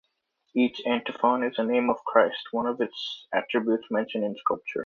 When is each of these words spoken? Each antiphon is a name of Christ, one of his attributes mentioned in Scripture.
Each 0.55 0.81
antiphon 0.83 1.43
is 1.43 1.59
a 1.59 1.63
name 1.63 1.91
of 1.91 2.03
Christ, 2.03 2.47
one 2.49 2.65
of 2.65 2.79
his 2.79 3.27
attributes 3.31 3.85
mentioned 3.91 4.23
in 4.23 4.35
Scripture. 4.35 4.79